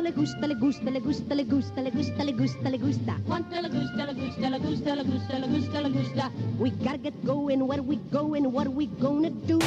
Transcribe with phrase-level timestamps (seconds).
[0.00, 3.16] ¿Cuánto le gusta, le gusta, le gusta, le gusta, le gusta, le gusta, le gusta?
[3.26, 6.30] ¿Cuánto le gusta, le gusta, le gusta, le gusta, le gusta, le gusta?
[6.58, 9.58] We gotta get going, where we going, what we gonna do?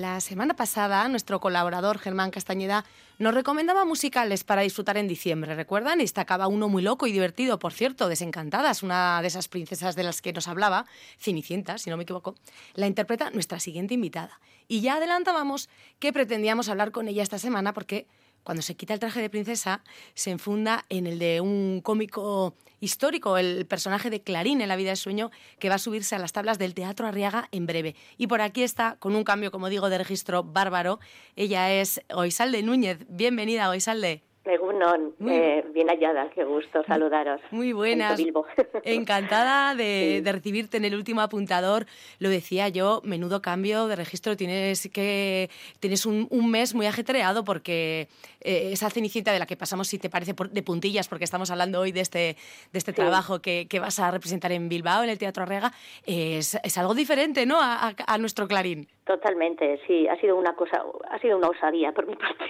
[0.00, 2.86] La semana pasada, nuestro colaborador Germán Castañeda
[3.18, 5.54] nos recomendaba musicales para disfrutar en diciembre.
[5.54, 5.98] ¿Recuerdan?
[5.98, 10.22] Destacaba uno muy loco y divertido, por cierto, Desencantadas, una de esas princesas de las
[10.22, 10.86] que nos hablaba,
[11.18, 12.34] Cenicienta, si no me equivoco.
[12.72, 14.40] La interpreta nuestra siguiente invitada.
[14.68, 18.06] Y ya adelantábamos que pretendíamos hablar con ella esta semana porque
[18.44, 19.82] cuando se quita el traje de princesa,
[20.14, 24.90] se enfunda en el de un cómico histórico, el personaje de Clarín en La vida
[24.90, 27.94] de sueño, que va a subirse a las tablas del Teatro Arriaga en breve.
[28.16, 30.98] Y por aquí está, con un cambio, como digo, de registro bárbaro,
[31.36, 32.98] ella es Oisalde Núñez.
[33.08, 34.22] Bienvenida, Oisalde.
[34.70, 37.40] Egunon, eh, bien hallada, qué gusto saludaros.
[37.50, 38.20] Muy buenas.
[38.84, 41.86] Encantada de, recibirte en el último apuntador.
[42.18, 44.36] Lo decía yo, menudo cambio de registro.
[44.36, 48.08] Tienes que tienes un, mes muy ajetreado porque
[48.40, 51.80] eh, esa cenicienta de la que pasamos, si te parece, de puntillas, porque estamos hablando
[51.80, 52.36] hoy de este,
[52.72, 55.72] de este trabajo que, vas a representar en Bilbao, en el Teatro Arrega,
[56.04, 57.58] es, es algo diferente, ¿no?
[57.60, 58.88] A, a nuestro Clarín.
[59.04, 60.06] Totalmente, sí.
[60.06, 62.44] Ha sido una cosa, ha sido una osadía por mi parte.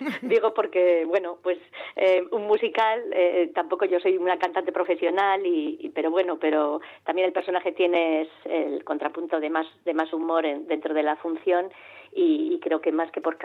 [0.22, 1.58] Digo porque, bueno, pues
[1.96, 7.26] eh, un musical, eh, tampoco yo soy una cantante profesional, y, pero bueno, pero también
[7.26, 11.70] el personaje tiene el contrapunto de más, de más humor dentro de la función
[12.12, 13.36] y, creo que más que por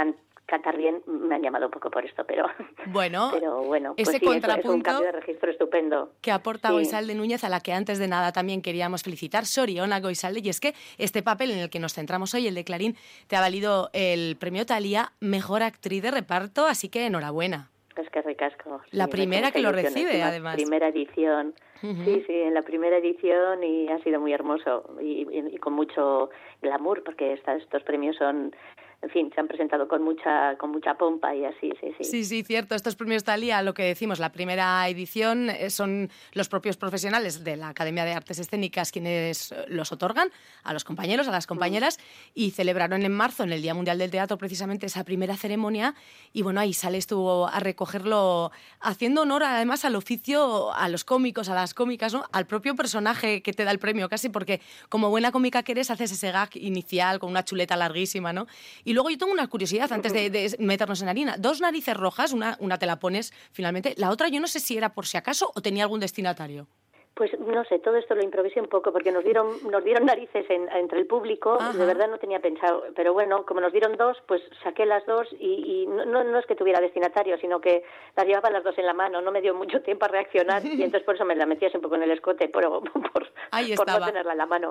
[0.45, 2.45] cantar bien me han llamado un poco por esto, pero
[2.87, 6.11] bueno, pero bueno pues ese contrapunto es un cambio de registro estupendo.
[6.21, 10.41] Que aporta Goisalde Núñez, a la que antes de nada también queríamos felicitar, Soriona Goisalde,
[10.43, 12.95] y es que este papel en el que nos centramos hoy, el de Clarín,
[13.27, 17.69] te ha valido el premio Talía Mejor Actriz de Reparto, así que enhorabuena.
[17.95, 18.81] Es que ricasco.
[18.91, 20.55] La primera que lo recibe, además.
[20.55, 21.53] Primera edición.
[21.81, 26.29] Sí, sí, en la primera edición y ha sido muy hermoso y, y con mucho
[26.61, 28.55] glamour porque estos premios son
[29.03, 32.03] en fin, se han presentado con mucha, con mucha pompa y así, sí, sí.
[32.05, 32.73] Sí, sí, cierto.
[32.73, 37.57] Estos premios Talía, lo que decimos, la primera edición eh, son los propios profesionales de
[37.57, 40.29] la Academia de Artes Escénicas quienes eh, los otorgan
[40.63, 41.99] a los compañeros, a las compañeras,
[42.33, 45.95] y celebraron en marzo, en el Día Mundial del Teatro, precisamente esa primera ceremonia.
[46.31, 51.49] Y bueno, ahí sale estuvo a recogerlo, haciendo honor además al oficio, a los cómicos,
[51.49, 52.23] a las cómicas, ¿no?
[52.31, 55.91] al propio personaje que te da el premio casi, porque como buena cómica que eres,
[55.91, 58.47] haces ese gag inicial con una chuleta larguísima, ¿no?
[58.85, 61.35] Y luego yo tengo una curiosidad antes de, meternos en harina.
[61.37, 64.77] Dos narices rojas, una, una te la pones finalmente, la otra yo no sé si
[64.77, 66.67] era por si acaso o tenía algún destinatario.
[67.15, 70.45] Pues no sé, todo esto lo improvisé un poco porque nos dieron nos dieron narices
[70.49, 74.41] entre el público, de verdad no tenía pensado, pero bueno, como nos dieron dos, pues
[74.63, 77.83] saqué las dos y, no, no es que tuviera destinatario, sino que
[78.15, 80.71] las llevaba las dos en la mano, no me dio mucho tiempo a reaccionar y
[80.83, 84.31] entonces por eso me la metías un poco en el escote, por, por, no tenerla
[84.31, 84.69] en la mano.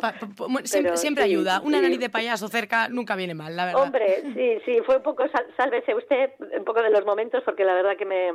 [0.94, 3.82] siempre, ayuda, una nariz de payaso cerca nunca viene mal, la verdad.
[3.82, 5.24] Hombre, sí, sí, fue un poco,
[5.56, 8.28] sálvese usted, un poco de los momentos porque la verdad que me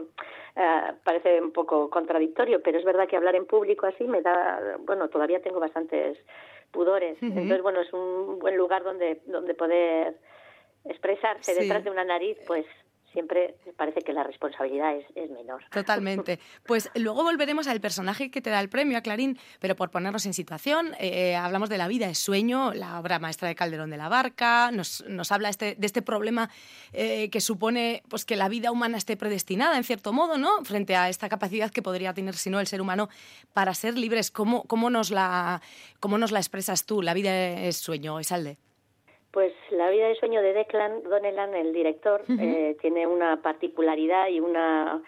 [0.60, 4.78] eh, parece un poco contradictorio, pero es verdad que hablar en público así me da,
[4.80, 6.18] bueno, todavía tengo bastantes
[6.72, 7.18] pudores.
[7.22, 10.16] Entonces, bueno, es un buen lugar donde, donde poder
[10.86, 12.66] expresarse detrás de una nariz, pues
[13.18, 15.64] siempre parece que la responsabilidad es, menor.
[15.72, 16.40] Totalmente.
[16.68, 20.28] Pues luego volveremos al personaje que te da el premio, a Clarín, pero por ponernos
[20.28, 23.98] en situación, eh, hablamos de La vida es sueño, la obra maestra de Calderón de
[23.98, 25.02] la Barca, nos,
[25.32, 26.52] habla este, de este problema
[26.94, 30.64] eh, que supone pues, que la vida humana esté predestinada, en cierto modo, ¿no?
[30.64, 33.10] frente a esta capacidad que podría tener, si no, el ser humano
[33.52, 34.30] para ser libres.
[34.30, 35.64] ¿Cómo, cómo, nos, la,
[36.00, 37.02] cómo nos la expresas tú?
[37.02, 37.34] La vida
[37.64, 38.60] es sueño, Esalde.
[39.38, 44.40] Pues la vida de sueño de Declan Donnellan, el director, eh, tiene una particularidad y
[44.40, 45.00] una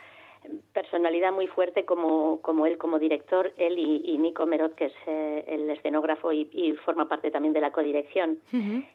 [0.73, 5.45] personalidad muy fuerte como, como él como director, él y, Nico Merot, que es eh,
[5.47, 8.39] el escenógrafo y, forma parte también de la codirección.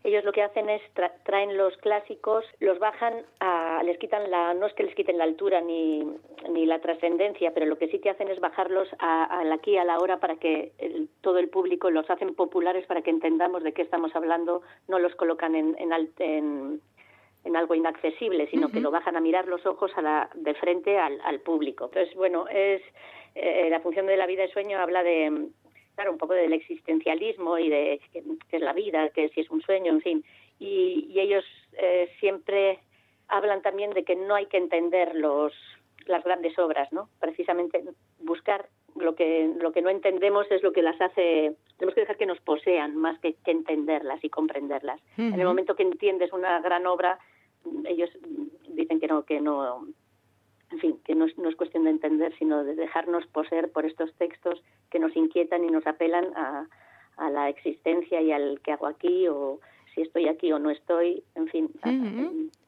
[0.05, 0.83] Ellos lo que hacen es
[1.25, 5.25] traen los clásicos, los bajan, a, les quitan la, no es que les quiten la
[5.25, 6.05] altura ni,
[6.51, 9.99] ni la trascendencia, pero lo que sí que hacen es bajarlos a, aquí, a la
[9.99, 10.73] hora, para que
[11.21, 15.15] todo el público los hacen populares para que entendamos de qué estamos hablando, no los
[15.15, 16.81] colocan en, en, en
[17.45, 20.99] en algo inaccesible, sino que lo bajan a mirar los ojos a la, de frente
[20.99, 21.87] al, al público.
[21.87, 22.83] Entonces, bueno, es
[23.35, 25.49] eh, la función de la vida de sueño habla de,
[25.95, 29.61] claro, un poco del existencialismo y de qué, es la vida, que si es un
[29.63, 30.25] sueño, en fin.
[30.59, 31.45] Y, y ellos
[31.75, 32.79] eh, siempre
[33.29, 35.53] hablan también de que no hay que entender los
[36.07, 37.09] las grandes obras, ¿no?
[37.21, 37.83] Precisamente
[38.21, 42.17] buscar lo que lo que no entendemos es lo que las hace tenemos que dejar
[42.17, 45.01] que nos posean más que, que entenderlas y comprenderlas.
[45.17, 47.19] En el momento que entiendes una gran obra
[47.87, 48.11] ellos
[48.69, 49.87] dicen que no que no
[50.71, 53.87] en fin, que no es, no es cuestión de entender, sino de dejarnos poseer por
[53.87, 54.61] estos textos
[54.91, 56.67] que nos inquietan y nos apelan a,
[57.17, 59.61] a la existencia y al que hago aquí o
[59.95, 61.71] si estoy aquí o no estoy, en fin.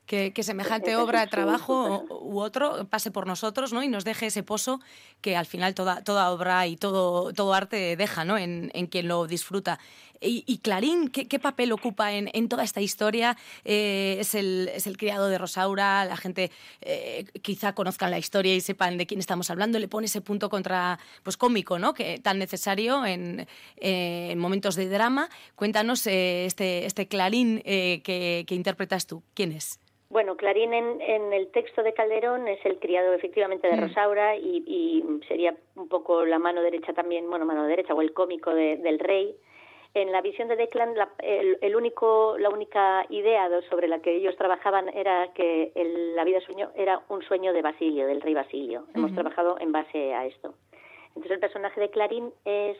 [0.06, 3.82] Que, semejante obra de trabajo u otro pase por nosotros ¿no?
[3.82, 4.78] y nos deje ese pozo
[5.20, 8.38] que al final toda, toda obra y todo, todo arte deja ¿no?
[8.38, 9.80] en, en quien lo disfruta.
[10.20, 13.36] Y, Clarín, ¿qué, papel ocupa en, en toda esta historia?
[13.64, 18.54] Eh, es, el, es el criado de Rosaura, la gente eh, quizá conozcan la historia
[18.54, 21.94] y sepan de quién estamos hablando, le pone ese punto contra, pues cómico, ¿no?
[21.94, 23.46] que tan necesario en,
[23.76, 25.28] en momentos de drama.
[25.54, 29.80] Cuéntanos eh, este, este Clarín que, que interpretas tú, ¿quién es?
[30.08, 33.80] Bueno, Clarín en, en, el texto de Calderón es el criado efectivamente de mm.
[33.80, 38.12] Rosaura y, y, sería un poco la mano derecha también, bueno, mano derecha o el
[38.12, 39.36] cómico del rey
[39.96, 44.36] en la visión de Declan, la, el, único, la única idea sobre la que ellos
[44.36, 45.72] trabajaban era que
[46.14, 48.84] la vida sueño era un sueño de Basilio, del rey Basilio.
[48.94, 50.54] Hemos trabajado en base a esto.
[51.08, 52.76] Entonces el personaje de Clarín es,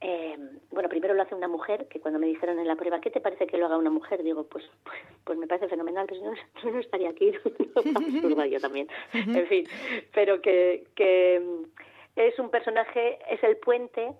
[0.00, 0.38] eh,
[0.70, 3.20] bueno, primero lo hace una mujer, que cuando me dijeron en la prueba, ¿qué te
[3.20, 4.22] parece que lo haga una mujer?
[4.22, 7.30] Digo, pues, pues, pues me parece fenomenal, pero no, no estaría aquí,
[7.76, 8.88] absurda yo también.
[9.12, 9.68] En fin,
[10.14, 11.42] pero que, que
[12.16, 14.14] es un personaje, es el puente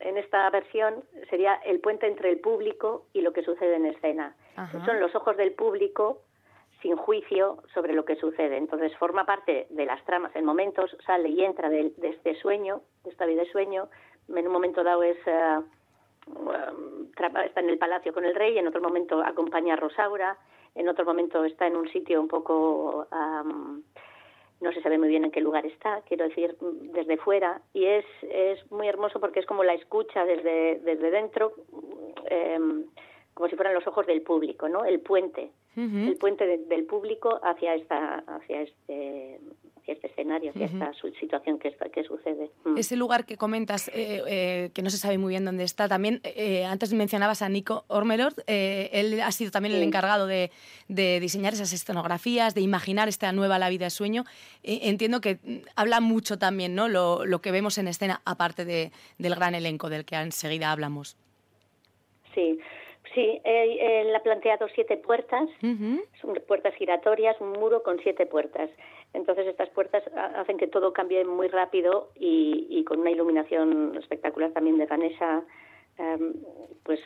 [0.00, 4.34] en esta versión sería el puente entre el público y lo que sucede en escena.
[4.84, 6.20] Son los ojos del público
[6.82, 8.56] sin juicio sobre lo que sucede.
[8.56, 10.34] Entonces forma parte de las tramas.
[10.34, 13.88] En momentos sale y entra de, este sueño, de esta vida de sueño.
[14.28, 15.58] En un momento dado es eh,
[17.44, 20.36] está en el palacio con el rey, en otro momento acompaña a Rosaura,
[20.74, 23.06] en otro momento está en un sitio un poco
[24.62, 28.04] no se sabe muy bien en qué lugar está, quiero decir, desde fuera, y es,
[28.22, 31.52] es muy hermoso porque es como la escucha desde, desde dentro,
[32.30, 32.84] em,
[33.34, 34.84] como si fueran los ojos del público, ¿no?
[34.84, 39.21] El puente, el puente del público hacia esta, hacia este,
[39.92, 42.50] este escenario, hacia esta situación que, que sucede.
[42.64, 42.78] Mm.
[42.78, 46.20] Ese lugar que comentas, eh, eh, que no se sabe muy bien dónde está, también
[46.24, 50.50] eh, antes mencionabas a Nico Ormelord, él ha sido también el encargado de,
[50.88, 54.24] diseñar esas escenografías, de imaginar esta nueva La vida de sueño.
[54.62, 55.38] entiendo que
[55.76, 56.88] habla mucho también ¿no?
[56.88, 61.16] lo, lo que vemos en escena, aparte de, del gran elenco del que enseguida hablamos.
[62.34, 62.58] Sí,
[63.14, 65.48] Sí, él, ha planteado siete puertas,
[66.20, 68.70] son puertas giratorias, un muro con siete puertas.
[69.12, 70.02] Entonces estas puertas
[70.36, 75.42] hacen que todo cambie muy rápido y, con una iluminación espectacular también de Ganesha,
[75.98, 76.34] em,
[76.84, 77.00] pues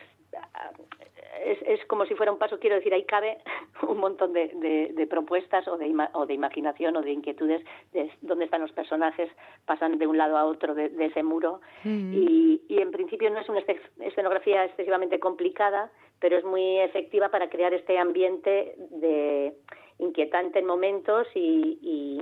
[1.44, 3.38] es, es, como si fuera un paso, quiero decir, ahí cabe
[3.88, 4.48] un montón de,
[4.94, 9.30] de, propuestas o de, o de imaginación o de inquietudes de dónde están los personajes,
[9.64, 11.60] pasan de un lado a otro de, ese muro.
[11.84, 13.62] Y, y, en principio no es una
[14.00, 15.90] escenografía excesivamente complicada,
[16.20, 19.54] pero es muy efectiva para crear este ambiente de
[19.98, 22.20] inquietante en momentos y, y,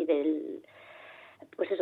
[0.00, 0.62] y del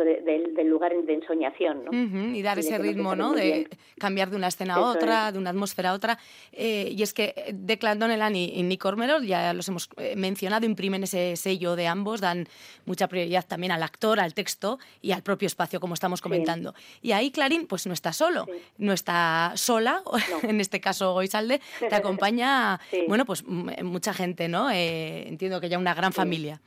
[0.03, 2.35] del lugar de ensoñación, ¿no?
[2.35, 3.33] y dar ese ritmo, ¿no?
[3.33, 3.67] De
[3.97, 6.17] cambiar de una escena a otra, de una atmósfera a otra.
[6.51, 11.03] Eh, y es que Declan Donnellan y, Nick Ormelor, ya los hemos eh, mencionado, imprimen
[11.03, 12.47] ese sello de ambos, dan
[12.85, 16.73] mucha prioridad también al actor, al texto y al propio espacio, como estamos comentando.
[17.01, 18.45] Y ahí Clarín, pues no está solo,
[18.77, 20.03] no está sola,
[20.43, 24.69] en este caso Goisalde, te acompaña, bueno, pues mucha gente, ¿no?
[24.71, 26.61] Eh, entiendo que ya una gran familia.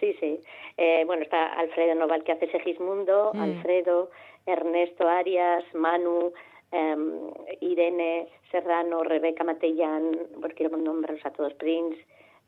[0.00, 0.37] Sí, sí.
[0.80, 3.40] Eh, bueno, está Alfredo Noval que hace Segismundo, mm.
[3.40, 4.10] Alfredo,
[4.46, 6.32] Ernesto Arias, Manu,
[6.70, 11.98] em, Irene Serrano, Rebeca Matellán, porque quiero nombrarlos a todos, Prince,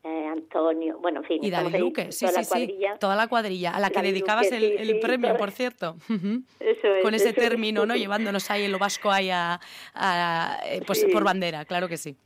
[0.05, 1.45] eh, Antonio, bueno, en fin.
[1.45, 2.99] Y David Luque, sí, toda sí, la cuadrilla.
[2.99, 5.97] toda la cuadrilla, a la que dedicabas el, premio, por cierto.
[6.61, 7.97] Eso es, Con ese término, ¿no?
[7.97, 9.59] Llevándonos ahí en lo vasco ahí a,
[10.67, 12.17] eh, pues, por bandera, claro que sí.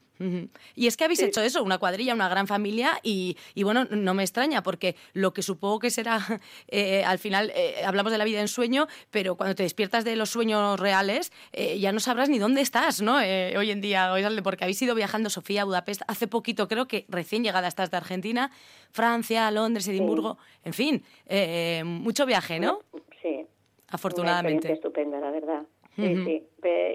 [0.75, 4.23] Y es que habéis hecho eso, una cuadrilla, una gran familia, y, bueno, no me
[4.23, 6.19] extraña, porque lo que supongo que será,
[6.69, 10.17] eh, al final eh, hablamos de la vida en sueño, pero cuando te despiertas de
[10.17, 13.17] los sueños reales, eh, ya no sabrás ni dónde estás, ¿no?
[13.17, 14.13] hoy en día,
[14.43, 18.51] porque habéis ido viajando, Sofía, Budapest, hace poquito creo que recién llegada estás de Argentina,
[18.91, 21.05] Francia, Londres, Edimburgo, en fin,
[21.85, 22.81] mucho viaje, ¿no?
[23.23, 23.47] Sí.
[23.89, 24.69] Afortunadamente.
[24.69, 25.63] Una estupenda, la verdad.
[25.97, 26.43] Sí, sí.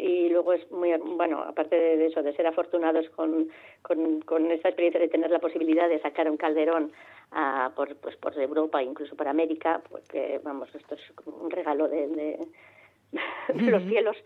[0.01, 3.49] Y luego es muy, bueno, aparte de eso, de ser afortunados con,
[3.81, 6.91] con, con esta experiencia de tener la posibilidad de sacar un calderón
[7.31, 12.07] a, por, pues, por Europa, incluso por América, porque, vamos, esto es un regalo de,
[12.07, 12.39] de,
[13.71, 14.17] los cielos,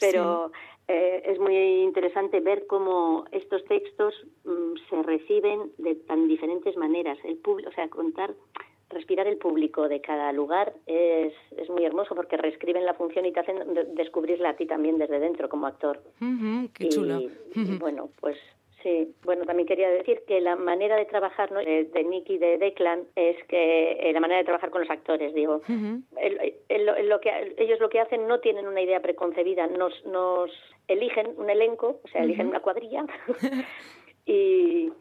[0.00, 0.52] pero
[0.88, 4.14] eh, es muy interesante ver cómo estos textos
[4.44, 7.18] mm, se reciben de tan diferentes maneras.
[7.24, 8.34] El público, o sea, contar
[8.90, 13.32] respirar el público de cada lugar es, es muy hermoso porque reescriben la función y
[13.32, 13.58] te hacen
[13.94, 16.00] descubrirla a ti también desde dentro como actor.
[16.74, 17.20] qué chulo.
[17.20, 18.36] Y, bueno, pues
[18.82, 21.58] Sí, bueno, también quería decir que la manera de trabajar ¿no?
[21.60, 25.32] de, de Nicky de Declan es que eh, la manera de trabajar con los actores,
[25.32, 25.62] digo,
[26.18, 30.50] el- el- lo que, ellos lo que hacen no tienen una idea preconcebida, nos, nos
[30.86, 33.06] eligen un elenco, o sea, eligen una cuadrilla
[34.26, 34.92] y,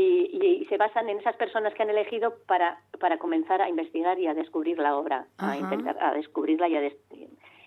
[0.00, 4.18] y, y se basan en esas personas que han elegido para, para comenzar a investigar
[4.18, 5.52] y a descubrir la obra, Ajá.
[5.52, 6.96] a intentar a descubrirla y a des-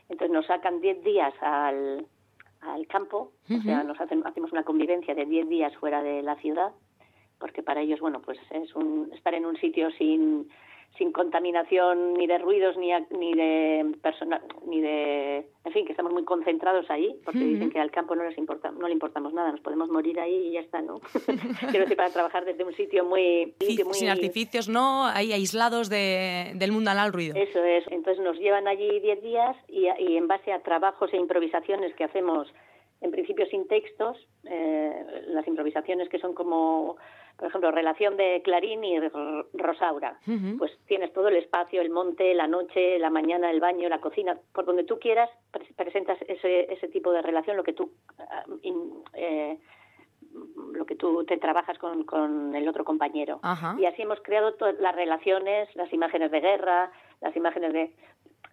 [0.09, 2.05] entonces nos sacan 10 días al,
[2.61, 6.35] al campo, o sea, nos hacen, hacemos una convivencia de 10 días fuera de la
[6.37, 6.71] ciudad,
[7.39, 10.49] porque para ellos, bueno, pues es un, estar en un sitio sin,
[10.97, 15.93] sin contaminación ni de ruidos ni, a- ni de persona, ni de, en fin, que
[15.93, 19.33] estamos muy concentrados ahí, porque dicen que al campo no les importa, no le importamos
[19.33, 20.99] nada, nos podemos morir ahí y ya está, ¿no?
[21.69, 25.05] Quiero decir, para trabajar desde un sitio muy limpio, muy Sin artificios, ¿no?
[25.05, 27.35] Ahí aislados de, del mundanal al ruido.
[27.37, 27.85] eso es.
[27.91, 32.03] Entonces nos llevan allí 10 días y, y en base a trabajos e improvisaciones que
[32.03, 32.53] hacemos,
[32.99, 36.97] en principio sin textos, eh, las improvisaciones que son como,
[37.39, 38.99] por ejemplo, relación de Clarín y
[39.53, 40.19] Rosaura.
[40.57, 44.37] Pues tienes todo el espacio, el monte, la noche, la mañana, el baño, la cocina,
[44.53, 47.91] por donde tú quieras, pre- presentas ese, ese tipo de relación, lo que tú...
[48.19, 48.43] ah,
[49.13, 49.57] eh,
[50.73, 53.39] lo que tú te trabajas con, con el otro compañero.
[53.79, 56.91] Y así hemos creado todas las relaciones, las imágenes de guerra,
[57.21, 57.91] las imágenes de...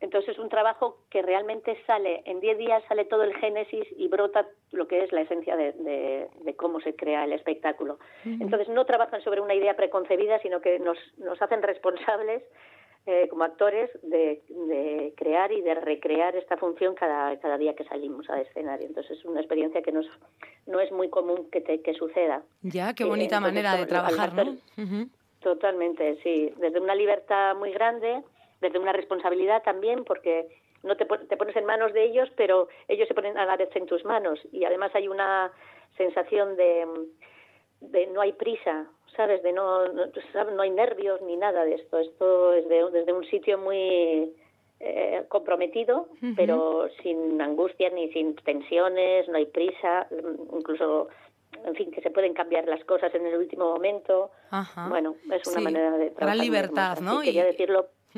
[0.01, 4.09] Entonces es un trabajo que realmente sale, en 10 días sale todo el génesis y
[4.09, 7.99] brota lo que es la esencia de, de- de cómo se crea el espectáculo.
[8.25, 12.43] Entonces no trabajan sobre una idea preconcebida, sino que nos, nos hacen responsables
[13.07, 17.85] eh, como actores de, de crear y de recrear esta función cada, cada día que
[17.85, 18.87] salimos al escenario.
[18.89, 20.07] Entonces es una experiencia que nos,
[20.67, 22.43] no es muy común que, te, que suceda.
[22.63, 24.57] Ya, qué Eh, bonita manera de trabajar, ¿no?
[25.41, 26.53] Totalmente, sí.
[26.59, 28.23] Desde una libertad muy grande,
[28.61, 30.49] desde una responsabilidad también, porque
[30.83, 33.75] no te, te pones en manos de ellos, pero ellos se ponen a la vez
[33.75, 34.39] en tus manos.
[34.53, 35.51] Y además hay una
[35.97, 36.87] sensación de,
[37.81, 38.87] de no hay prisa,
[39.17, 39.43] ¿sabes?
[39.43, 40.55] De no, no, ¿sabes?
[40.55, 41.99] no hay nervios ni nada de esto.
[41.99, 44.33] Esto es de- desde un sitio muy
[44.81, 50.07] eh, comprometido, pero sin angustias ni sin tensiones, no hay prisa,
[50.53, 51.09] incluso,
[51.65, 54.31] en fin, que se pueden cambiar las cosas en el último momento.
[54.51, 54.89] Ajá.
[54.91, 56.37] Bueno, es una Sí, manera de gran trabajar.
[56.37, 56.99] muy libertad.
[57.01, 57.21] ¿no?
[57.23, 57.47] Quería Y-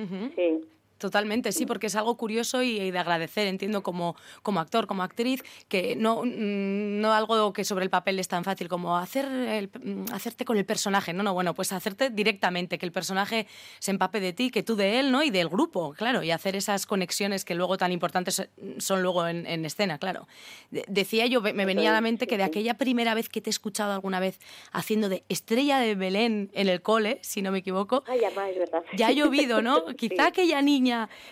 [0.02, 0.26] decirlo.
[0.26, 0.32] Ujú.
[0.36, 0.77] Sí.
[0.98, 5.42] Totalmente, sí, porque es algo curioso y, de agradecer, entiendo, como, como actor, como actriz,
[5.68, 9.70] que no, mm, no algo que sobre el papel es tan fácil como hacer el-
[9.82, 13.46] mm, hacerte con el personaje, no, no, bueno, pues hacerte directamente, que el personaje
[13.78, 15.22] se empape de ti, que tú de él, ¿no?
[15.22, 19.46] Y del grupo, claro, y hacer esas conexiones que luego tan importantes son luego en,
[19.46, 20.26] en escena, claro.
[20.72, 23.50] De- decía yo, me venía a la mente que de aquella primera vez que te
[23.50, 24.40] he escuchado alguna vez
[24.72, 28.58] haciendo de estrella de Belén en el cole, si no me equivoco, Ay, ama, es
[28.58, 28.82] verdad.
[28.96, 29.84] ya ha llovido, ¿no?
[29.96, 30.28] Quizá Sí.
[30.28, 30.87] aquella niña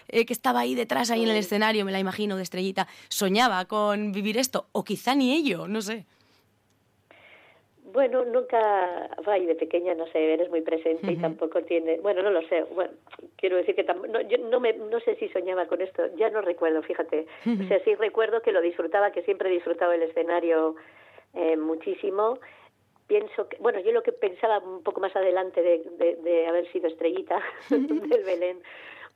[0.09, 3.65] eh, que estaba ahí detrás, ahí en el escenario, me la imagino de estrellita, soñaba
[3.67, 6.05] con vivir esto, o quizá ni ello, no sé.
[7.93, 12.31] Bueno, nunca, ay, de pequeña no sé, eres muy presente y tampoco tiene, bueno, no
[12.31, 12.91] lo sé, bueno,
[13.37, 16.29] quiero decir que tam- no, yo no, me, no sé si soñaba con esto, ya
[16.29, 20.03] no recuerdo, fíjate, o sea, sí recuerdo que lo disfrutaba, que siempre he disfrutado el
[20.03, 20.75] escenario
[21.33, 22.39] eh, muchísimo,
[23.07, 26.71] pienso que, bueno, yo lo que pensaba un poco más adelante de, de, de haber
[26.73, 28.59] sido estrellita del Belén,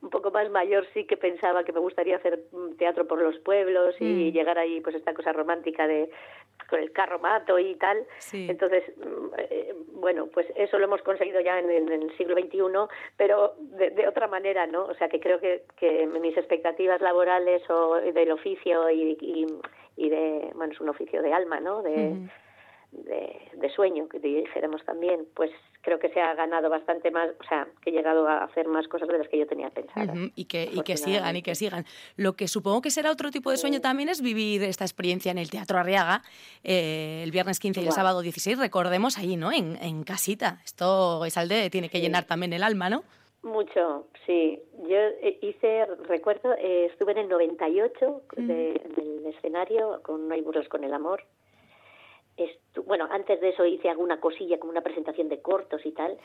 [0.01, 3.37] un poco más mayor sí que pensaba que me gustaría hacer mm, teatro por los
[3.39, 6.09] pueblos y llegar ahí pues esta cosa romántica de
[6.69, 8.05] con el carro mato y tal.
[8.19, 8.47] Sí.
[8.49, 12.59] Entonces, mm, eh, bueno, pues eso lo hemos conseguido ya en, en el siglo XXI,
[13.17, 14.85] pero de, de otra manera, ¿no?
[14.85, 19.45] O sea, que creo que, que mis expectativas laborales o del oficio y, y,
[19.97, 21.81] y de, bueno, es un oficio de alma, ¿no?
[21.83, 22.15] De,
[22.91, 25.49] de, de sueño, que dijéramos también, pues
[25.81, 28.87] creo que se ha ganado bastante más, o sea, que he llegado a hacer más
[28.87, 30.09] cosas de las que yo tenía pensadas.
[30.15, 31.85] Ujú, Y que, y que sigan, y que sigan.
[32.17, 35.37] Lo que supongo que será otro tipo de sueño también es vivir esta experiencia en
[35.37, 36.21] el Teatro Arriaga
[36.63, 39.51] eh, el viernes 15 y el sábado 16, recordemos ahí, ¿no?
[39.51, 40.59] En, en casita.
[40.65, 43.03] Esto, Isalde, tiene que llenar también el alma, ¿no?
[43.43, 44.61] Mucho, sí.
[44.87, 50.35] Yo eh, hice, recuerdo, eh, estuve en el 98 de- en el escenario con No
[50.35, 51.23] hay burros con el amor.
[52.45, 56.17] Estu- bueno, antes de eso hice alguna cosilla como una presentación de cortos y tal.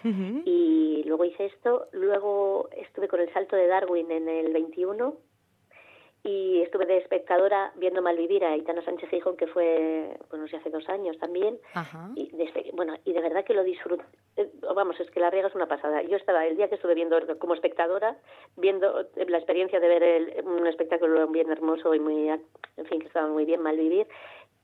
[0.45, 1.87] Y luego hice esto.
[1.93, 5.15] Luego estuve con el salto de Darwin en el 21
[6.23, 10.57] y estuve de espectadora viendo Malvivir a Itana Sánchez Gijón, que fue, bueno, no sé,
[10.57, 11.57] hace dos años también.
[11.73, 12.11] Ajá.
[12.17, 14.03] Y de espe- bueno, y de verdad que lo disfruté.
[14.37, 16.03] eh, Vamos, es que la riega es una pasada.
[16.03, 18.19] Yo estaba el día que estuve viendo como espectadora,
[18.57, 23.07] viendo la experiencia de ver el- un espectáculo bien hermoso y muy, en fin, que
[23.07, 24.09] estaba muy bien mal vivir,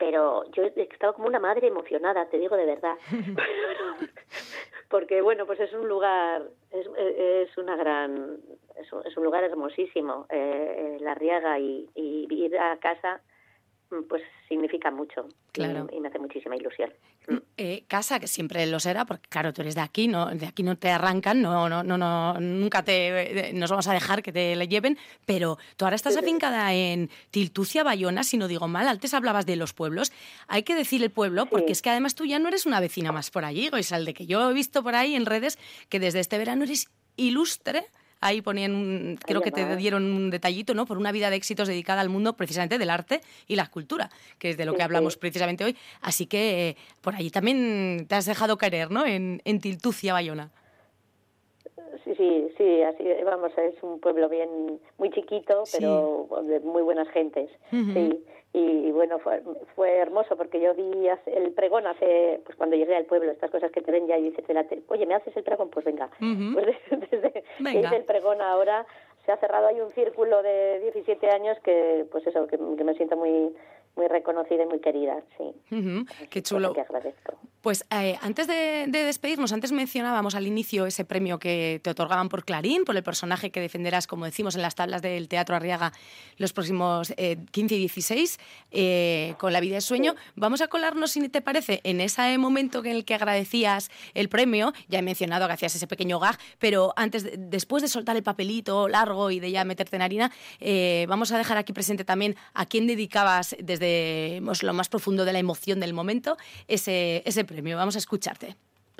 [0.02, 2.96] pero yo estaba como una madre emocionada, te digo de verdad.
[4.90, 6.42] Porque, bueno, pues es un lugar,
[6.72, 8.38] es, es una gran,
[8.74, 13.20] es un, es un lugar hermosísimo, eh, La Riaga, y, y ir a casa
[14.08, 15.28] pues significa mucho.
[15.52, 15.88] Claro.
[15.92, 16.90] Y, y me hace muchísima ilusión.
[17.56, 20.62] Eh, casa, que siempre lo será, porque claro, tú eres de aquí, no, de aquí
[20.62, 24.32] no te arrancan, no, no, no, no nunca te eh, nos vamos a dejar que
[24.32, 28.88] te le lleven, pero tú ahora estás afincada en Tiltucia, Bayona, si no digo mal,
[28.88, 30.12] antes hablabas de los pueblos,
[30.48, 31.72] hay que decir el pueblo, porque Sí.
[31.72, 34.50] es que además tú ya no eres una vecina más por allí, de que yo
[34.50, 35.58] he visto por ahí en redes
[35.88, 37.86] que desde este verano eres ilustre.
[38.24, 40.86] Ahí ponían, un- creo que te dieron un detallito, ¿no?
[40.86, 44.50] Por una vida de éxitos dedicada al mundo precisamente del arte y la cultura, que
[44.50, 45.76] es de lo que hablamos precisamente hoy.
[46.00, 49.04] Así que eh, por allí también te has dejado caer, ¿no?
[49.04, 50.50] En, en Tiltucia, Bayona.
[52.04, 55.78] Sí, sí, sí, así vamos, es un pueblo bien muy chiquito, Sí.
[55.80, 57.50] pero de muy buenas gentes.
[57.70, 59.42] Sí, y, bueno, fue,
[59.74, 63.50] fue hermoso porque yo vi hace- el pregón hace, pues cuando llegué al pueblo, estas
[63.50, 64.44] cosas que te ven ya y dices,
[64.88, 65.70] oye, ¿me haces el pregón?
[65.70, 66.10] Pues venga.
[66.54, 67.80] Pues desde, desde que Venga.
[67.80, 68.84] hice el pregón ahora
[69.24, 72.94] se ha cerrado ahí un círculo de 17 años que, pues eso, que, que me
[72.94, 73.54] siento muy
[73.96, 75.44] muy reconocida y muy querida, sí.
[76.30, 76.72] Qué chulo.
[76.72, 77.38] que agradezco.
[77.60, 82.28] Pues eh, antes de, de despedirnos, antes mencionábamos al inicio ese premio que te otorgaban
[82.28, 85.92] por Clarín, por el personaje que defenderás, como decimos, en las tablas del Teatro Arriaga
[86.38, 88.40] los próximos eh, 15 y 16,
[88.72, 90.16] eh, con La vida de sueño.
[90.34, 94.72] Vamos a colarnos, si te parece, en ese momento en el que agradecías el premio.
[94.88, 98.24] Ya he mencionado que hacías ese pequeño gag, pero antes, de- después de soltar el
[98.24, 102.34] papelito largo y de ya meterte en harina, eh, vamos a dejar aquí presente también
[102.54, 103.81] a quién dedicabas desde
[104.44, 106.36] pues, lo más profundo de la emoción del momento
[106.68, 107.76] ese, ese premio.
[107.76, 108.56] Vamos a escucharte.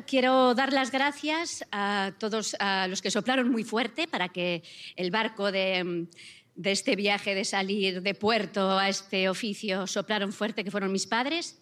[0.06, 4.62] Quiero dar las gracias a todos a los que soplaron muy fuerte para que
[4.96, 6.06] el barco de,
[6.54, 11.06] de este viaje de salir de puerto a este oficio soplaron fuerte, que fueron mis
[11.06, 11.60] padres.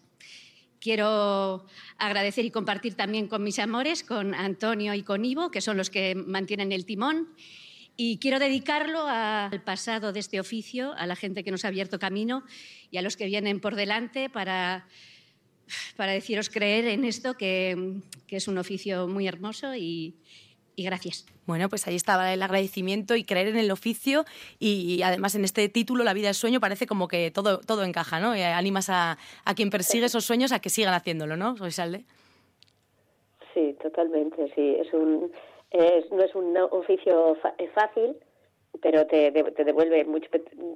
[0.79, 5.77] Quiero agradecer y compartir también con mis amores, con Antonio y con Ivo, que son
[5.77, 7.29] los que mantienen el timón.
[7.97, 11.67] Y quiero dedicarlo a- al pasado de este oficio, a la gente que nos ha
[11.67, 12.43] abierto camino
[12.89, 14.87] y a los que vienen por delante para
[15.95, 20.15] para deciros creer en esto, que, que es un oficio muy hermoso y,
[20.75, 21.25] y gracias.
[21.45, 24.25] Bueno, pues ahí estaba el agradecimiento y creer en el oficio
[24.59, 28.19] y, además en este título, La vida es sueño, parece como que todo, todo encaja,
[28.19, 28.35] ¿no?
[28.35, 31.55] Y animas a, a quien persigue esos sueños a que sigan haciéndolo, ¿no?
[31.55, 32.03] Soisalde?
[33.53, 34.75] Sí, totalmente, sí.
[34.77, 35.31] Es un,
[35.71, 38.15] es, no es un oficio fa- eh, fácil,
[38.81, 40.29] pero te, te devuelve mucho,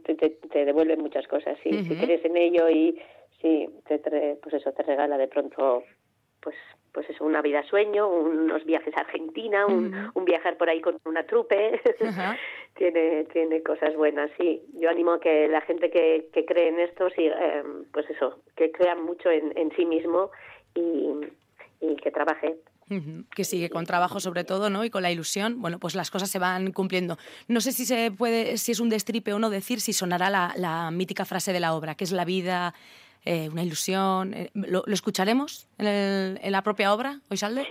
[0.04, 1.58] te, te- devuelve muchas cosas.
[1.64, 1.70] Sí.
[1.84, 3.00] Si crees en ello y
[3.42, 4.00] sí, te,
[4.42, 5.84] pues eso te regala de pronto,
[6.42, 6.56] pues
[6.94, 10.98] pues eso, una vida sueño, unos viajes a Argentina, un, un viajar por ahí con
[11.04, 11.82] una trupe.
[12.78, 14.62] Tiene tiene cosas buenas, sí.
[14.80, 18.40] Yo animo a que la gente que, que cree en esto, sí, eh, pues eso,
[18.56, 20.32] que crea mucho en, en sí mismo
[20.74, 21.10] y,
[21.82, 22.56] y que trabaje.
[23.34, 24.86] Que sigue con trabajo sobre todo, ¿no?
[24.86, 27.17] Y con la ilusión, bueno, pues las cosas se van cumpliendo.
[27.48, 30.54] No sé si se puede, si es un destripe o no decir si sonará la,
[30.56, 32.74] la mítica frase de la obra, que es la vida,
[33.24, 34.34] eh, una ilusión.
[34.36, 37.65] eh, ¿lo, lo escucharemos en, el- en la propia obra, Oisalde?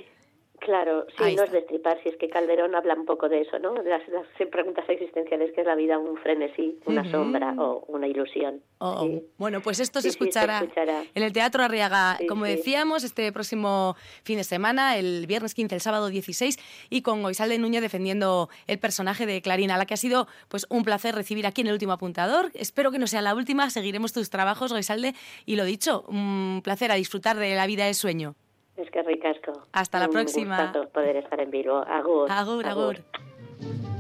[0.65, 1.59] Claro, sí, Ahí no está.
[1.59, 3.75] es destripar, si es que Calderón habla un poco de eso, ¿no?
[3.75, 8.07] De las, las preguntas existenciales, que es la vida un frenesí, una sombra o una
[8.07, 8.63] ilusión.
[8.79, 9.23] Oh, Sí.
[9.37, 13.31] Bueno, pues esto se Sí, sí, se escuchará, en el Teatro Arriaga, como decíamos, este
[13.33, 18.49] próximo fin de semana, el viernes 15, el sábado 16, y con Oisalde Núñez defendiendo
[18.67, 21.67] el personaje de Clarina, a la que ha sido pues un placer recibir aquí en
[21.67, 22.51] el último apuntador.
[22.55, 26.91] Espero que no sea la última, seguiremos tus trabajos, Oisalde, y lo dicho, un placer
[26.91, 28.35] a disfrutar de la vida de sueño.
[28.77, 29.53] Es que ricasco.
[29.73, 30.63] Hasta la Un próxima.
[30.65, 31.85] gustazo poder estar en vivo.
[31.87, 32.31] Agur.
[32.31, 32.97] Agur, agur.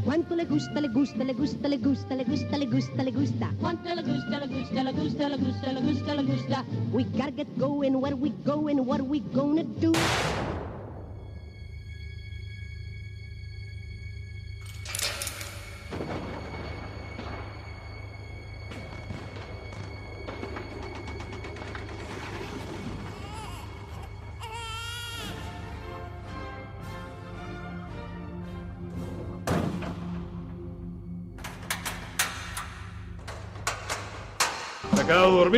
[0.05, 3.51] Cuánto le gusta, le gusta, le gusta, le gusta, le gusta, le gusta, le gusta.
[3.61, 6.65] Cuánto le gusta, le gusta, le gusta, le gusta, le gusta, le gusta.
[6.93, 9.93] We gotta get going, where we going, what are we gonna do?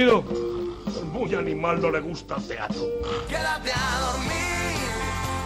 [0.05, 0.23] Dormido?
[1.13, 2.83] Muy animal no le gusta el teatro.
[3.29, 4.77] Quédate a dormir.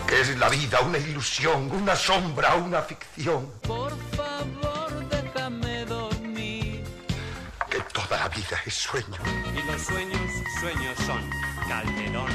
[0.09, 0.81] ¿Qué es la vida?
[0.81, 1.71] ¿Una ilusión?
[1.71, 2.57] ¿Una sombra?
[2.57, 3.47] ¿Una ficción?
[3.63, 6.85] Por favor, déjame dormir.
[7.71, 9.07] Que toda la vida es sueño.
[9.55, 11.21] Y los sueños, sueños son.
[11.69, 12.31] Calderón.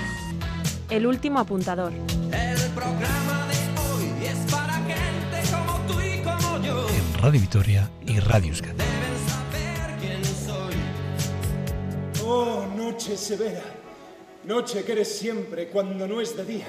[0.89, 1.91] El último apuntador.
[1.91, 6.88] El programa de hoy es para gente como tú y como yo.
[7.21, 8.94] Radio Vitoria y Radio Euskadi.
[12.27, 13.61] Oh, noche severa,
[14.45, 16.65] noche que eres siempre cuando no es de día.